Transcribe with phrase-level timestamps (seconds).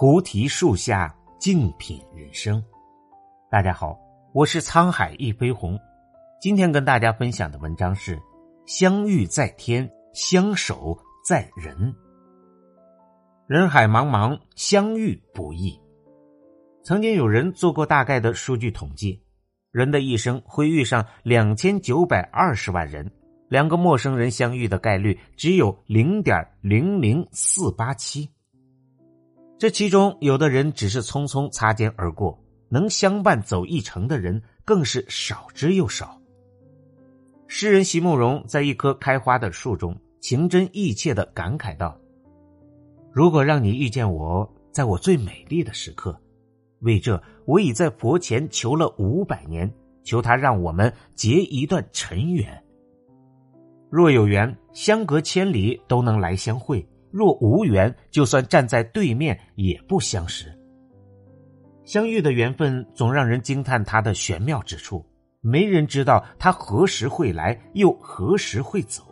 [0.00, 2.64] 菩提树下静品人生。
[3.50, 4.00] 大家好，
[4.32, 5.78] 我是沧海一飞鸿。
[6.40, 8.18] 今天跟大家分享的文章是：
[8.64, 11.94] 相遇在天，相守在人。
[13.46, 15.78] 人海茫茫，相遇不易。
[16.82, 19.22] 曾经有人做过大概的数据统计，
[19.70, 23.12] 人的一生会遇上两千九百二十万人。
[23.50, 28.30] 两个陌生人相遇的概率只有零点零零四八七，
[29.60, 36.18] 这其中有的人只是匆匆擦肩而过，能相伴走一程的人更是少之又少。
[37.46, 41.94] 诗人席慕容在一棵开花的树中情真意切的感慨道
[43.12, 46.18] ：“如果让你遇见我，在我最美丽的时刻，
[46.78, 49.70] 为这我已在佛前求了五百年，
[50.02, 52.64] 求他让我们结一段尘缘。”
[53.92, 60.46] 若有缘，相隔千里都能来相会；若无缘，就算站在对面也不相识。
[61.84, 65.04] 相遇的缘分总让人惊叹它的玄妙之处，
[65.40, 69.02] 没人知道它何时会来，又何时会走。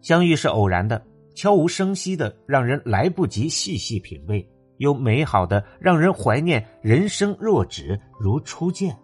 [0.00, 4.40] 相遇是偶然的，悄无声息的，让人来不及细细品味；
[4.78, 8.96] 又美好的，让人怀念人生若只如初见。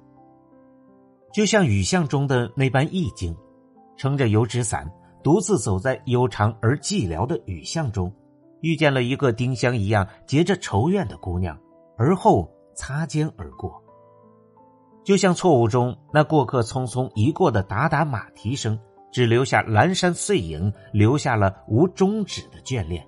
[1.32, 3.36] 就像雨巷中的那般意境。
[3.98, 4.86] 撑着油纸伞，
[5.26, 8.14] 独自走在悠长而寂寥的雨巷中，
[8.60, 11.58] 遇见了一个丁香一样结着愁怨的姑娘，
[11.98, 13.82] 而后擦肩而过。
[15.02, 18.78] 就像错误中那过客匆匆一过的打打马蹄声，
[19.10, 23.04] 只留下阑珊碎影，留下了无终止的眷恋。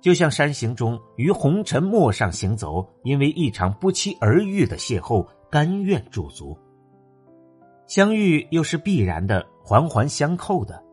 [0.00, 6.56] 就像山行中于红尘陌上行走，因为一场不期而遇的邂逅，甘愿驻足。
[7.88, 9.44] 相遇又是必然的。
[9.66, 10.83] 环环相扣的，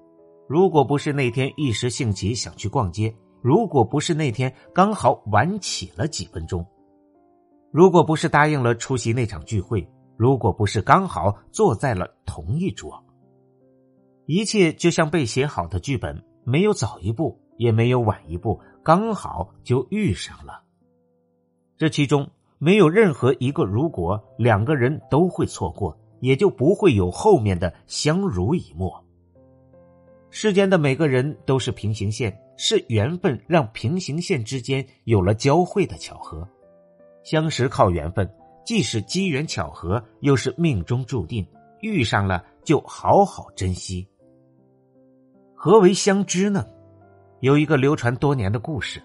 [0.52, 6.66] 如果不是那天一时兴起想去逛街，如果不是那天刚好晚起了几分钟，
[7.72, 13.02] 如果不是答应了出席那场聚会，如果不是刚好坐在了同一桌，
[14.26, 20.64] 一切就像被写好的剧本，没有早一步，也没有晚一步，刚好就遇上了。
[21.78, 25.98] 这其中没有任何一个如果，两个人都会错过。
[26.20, 29.04] 也就不会有后面的相濡以沫。
[30.34, 36.48] 世间的每个人都是平行线，是缘分让平行线之间有了交汇的巧合。
[37.22, 38.28] 相识靠缘分，
[38.66, 41.46] 既是机缘巧合，又是命中注定。
[41.82, 44.08] 遇上了就好好珍惜。
[45.54, 46.66] 何为相知呢？
[47.40, 49.02] 有一个流传多年的故事，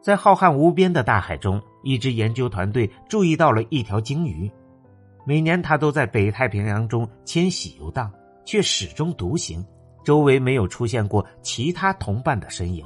[0.00, 4.48] 在浩瀚无边的大海中，一支研究团队注意到了一条鲸鱼。
[5.26, 8.12] 每年，它都在北太平洋中迁徙游荡，
[8.44, 9.64] 却始终独行，
[10.04, 12.84] 周围没有出现过其他同伴的身影。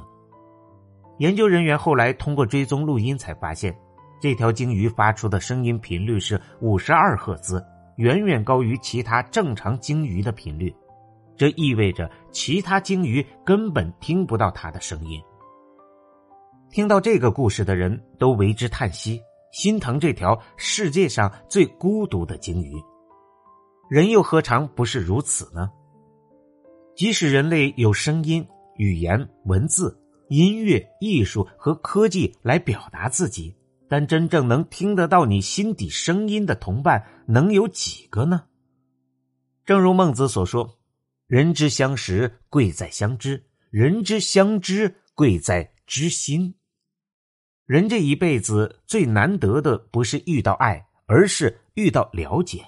[1.19, 3.75] 研究人员后来通过追踪录音，才发现
[4.21, 7.63] 这条鲸鱼发出的声音频率是五十二赫兹，
[7.97, 10.75] 远远高于其他正常鲸鱼的频率。
[11.37, 15.21] 这意味着其他鲸鱼根本听不到它的声音。
[16.69, 19.21] 听到这个故事的人都为之叹息。
[19.51, 22.73] 心疼这条世界上最孤独的鲸鱼，
[23.87, 25.71] 人又何尝不是如此呢？
[26.95, 28.45] 即使人类有声音、
[28.77, 29.97] 语言、文字、
[30.29, 33.53] 音乐、艺术和科技来表达自己，
[33.89, 38.45] 但真正能听得到你心底声音的同伴，能有几个呢？
[39.65, 40.79] 正如孟子所说
[41.27, 46.55] ：“人之相识，贵在相知；人之相知，贵在知心。”
[47.65, 52.63] 人这一辈子最难得的不是遇到爱，而是遇到了解。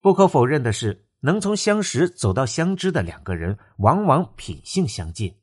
[0.00, 5.34] 不可否认的是，能从相识走到相知的两个人，往往品性相近。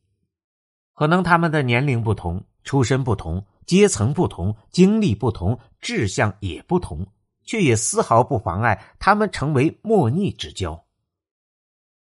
[0.94, 7.08] 可能他们的年龄不同、出身不同、阶层不同、经历不同、志向也不同，
[7.44, 10.86] 却也丝毫不妨碍他们成为莫逆之交。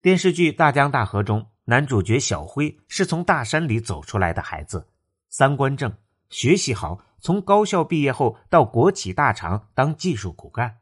[0.01, 4.87] 电视剧《大江大河》中，男主角小辉是从大山里走出来的孩子，
[5.29, 5.91] 三观正。
[6.29, 10.77] 学习好，从高校毕业后到国企大厂当技术骨干，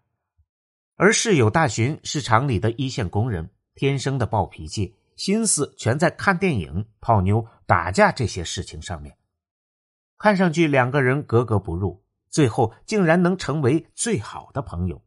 [0.96, 9.18] 而室友大寻是厂里的一线工人，天生的暴脾气，心思全在看电影、泡妞、打架这些事情上面。
[10.20, 15.04] 看上去两个人格格不入，最后竟然能成为最好的朋友，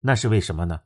[0.00, 0.80] 那是为什么呢？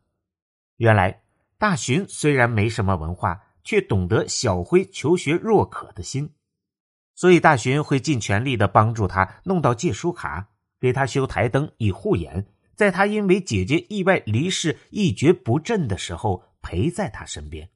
[0.76, 1.22] 原来
[1.56, 6.34] 大寻虽然没什么文化，却懂得小辉求学若渴的心。
[7.14, 10.48] 所以大寻会尽全力的帮助他弄到借书卡，
[10.80, 12.46] 给他修台灯以护眼，
[12.78, 17.68] 在他因为姐姐意外离世一蹶不振的时候陪在他身边。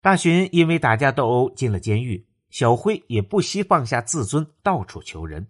[0.00, 5.46] 大寻因为打架斗殴进了监狱，小辉也不惜放下自尊，到处求人。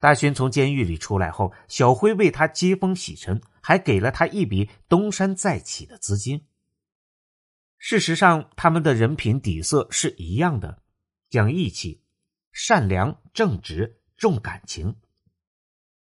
[0.00, 6.46] 大勋从监狱里出来后，小辉为他接风洗尘，还给了他一笔东山再起的资金。
[7.76, 10.82] 事实上，他们的人品底色是一样的，
[11.28, 12.00] 讲义气、
[12.50, 14.96] 善良、正直、重感情，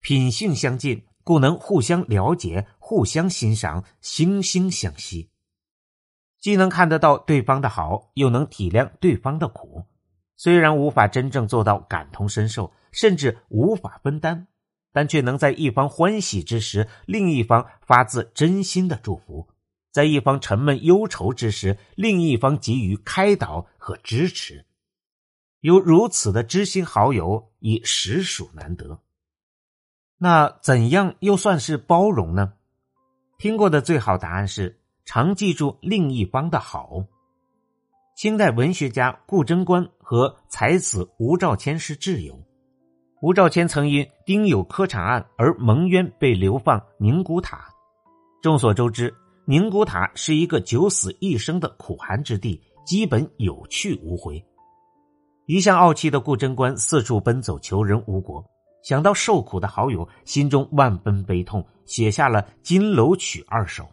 [0.01, 5.31] 品性相近，故能互相了解、互相欣赏、惺惺相惜。
[6.39, 9.87] 既能看得到对方的好，又能体谅对方的苦。
[10.37, 14.47] 虽然无法真正做到感同身受，甚至无法分担，
[14.93, 19.49] 但却能在一方欢喜之时，另一方发自真心的祝福；
[19.91, 24.67] 在一方沉闷忧愁之时，另一方给予开导和支持。
[25.61, 29.01] 有如此的知心好友，已实属难得。
[30.19, 32.53] 那怎样又算是包容呢？
[33.39, 37.05] 听过的最好答案是常记住另一方的好。
[38.17, 42.39] 清代文学家顾贞观和才子吴兆谦是挚友。
[43.21, 47.69] 吴兆谦曾因丁酉科场案而蒙冤，被流放宁古塔。
[48.41, 49.13] 众所周知，
[49.47, 54.43] 宁古塔是一个九死一生的苦寒之地，基本有去无回。
[55.47, 58.45] 一向傲气的顾贞观四处奔走求人无果，
[58.85, 63.89] 想到受苦的好友，心中万分悲痛，写下了《金楼曲》二首。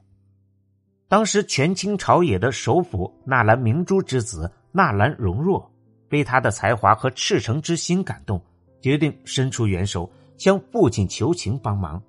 [1.08, 5.66] 当时权倾朝野的首辅纳兰明珠之子纳兰容若，
[6.10, 8.40] 被他的才华和赤诚之心感动，
[8.82, 12.02] 决定伸出援手向父亲求情帮忙。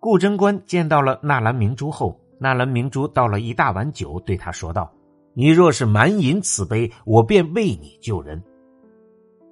[0.00, 4.92] 顾贞观见到了纳兰明珠后，纳兰明珠倒了一大碗酒，对他说道
[5.34, 8.42] ：“你若是满饮此杯，我便为你救人。”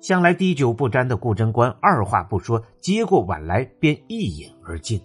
[0.04, 5.00] 向来滴酒不沾的顾贞观二话不说，接过碗来便一饮而尽。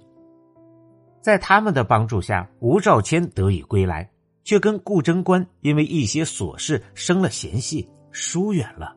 [1.21, 4.11] 在他们的帮助下，吴兆谦得以归来，
[4.43, 8.93] 却跟顾贞观因为一些琐事生了嫌隙，疏远了。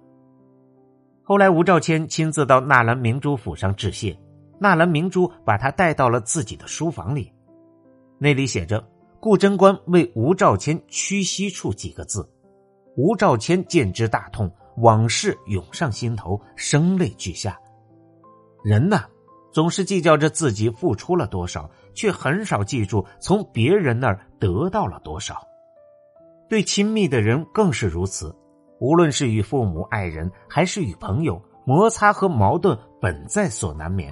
[1.22, 4.18] 后来，吴兆谦亲自到纳兰明珠府上致谢，
[4.58, 7.30] 纳兰明珠把他带到了自己的书房里，
[8.18, 8.84] 那里写着
[9.22, 12.28] “顾贞观为吴兆谦屈膝处”几个字。
[12.96, 17.58] 吴兆谦见之大痛，往事涌上心头，声泪俱下。
[18.64, 19.04] 人呐，
[19.52, 21.70] 总是计较着自己付出了多少。
[21.94, 25.46] 却很少记住从别人那儿得到了多少，
[26.48, 28.34] 对亲密的人更是如此。
[28.80, 34.10] 无论是与父母、爱人，还是与朋友，摩擦和矛盾本在所难免。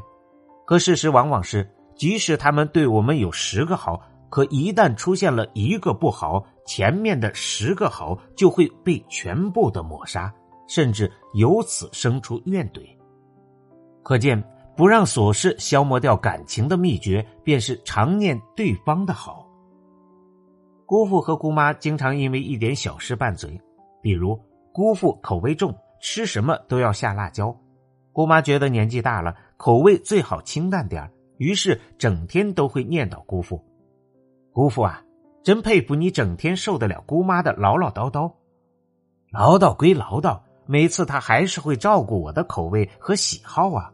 [0.66, 1.66] 可事实往往是，
[1.96, 10.30] 即使他们对我们有十个好，可一旦出现了一个不好，前面的十个好就会被全部的抹杀，
[10.70, 12.80] 甚至由此生出怨怼。
[14.02, 14.42] 可见。
[14.76, 19.46] 不让琐事消磨掉感情的秘诀，便是常念对方的好。
[20.86, 23.60] 姑父和姑妈经常因为一点小事拌嘴，
[24.00, 24.40] 比如
[24.72, 27.54] 姑父口味重，吃什么都要下辣椒；
[28.10, 33.62] 姑妈觉得年纪大了，口味最好清淡点于是整天都会念叨姑父。
[34.50, 35.04] 姑父啊，
[35.42, 38.32] 真佩服你，整天受得了姑妈的唠唠叨叨。
[39.30, 40.40] 唠叨归唠叨，
[40.70, 43.90] 每次他还是会照顾我的口味和喜好啊。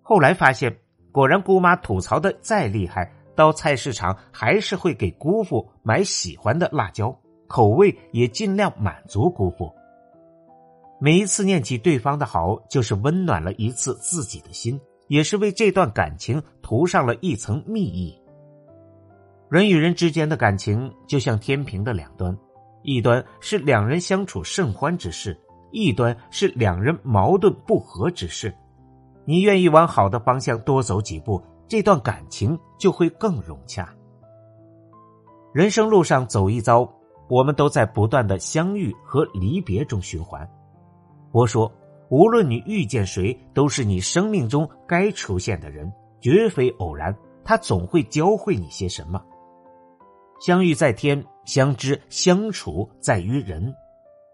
[0.00, 0.78] 后来发现，
[1.10, 7.12] 果然姑妈吐槽的再厉害，到菜市场还是会给姑父买喜欢的辣椒，
[7.48, 9.68] 口味也尽量满足姑父。
[11.00, 18.16] 每一次念起对方的好，就是温暖了一次自己的心，也是为这段感情涂上了一层蜜意。
[19.50, 22.38] 人与人之间的感情就像天平的两端，
[22.82, 25.38] 一端是两人相处甚欢之事，
[25.70, 28.52] 一端是两人矛盾不和之事。
[29.24, 33.88] 你愿意往好的方向多走几步，这段感情就会更融洽。
[35.52, 36.90] 人生路上走一遭，
[37.28, 40.48] 我们都在不断的相遇和离别中循环。
[41.30, 41.70] 我说，
[42.08, 47.16] 无论你遇见谁，都是你生命中该出现的人，绝非偶然。
[47.44, 49.20] 他总会教会你些什么。
[50.40, 53.74] 相遇在天，相知相处在于人。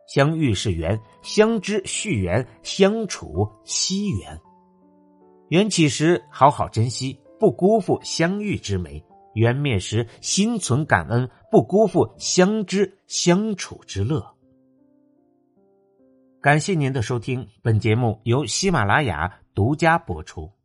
[0.06, 4.40] 相遇是缘，相知续缘，相处惜缘。
[5.48, 9.02] 缘起时好好珍惜，不辜负相遇之美；
[9.34, 14.34] 缘灭时心存感恩，不辜负相知相处之乐。
[16.40, 20.57] 感谢您的收听，本节目由喜马拉雅独家播出。